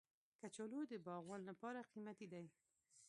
[0.41, 2.45] کچالو د باغوان لپاره قیمتي دی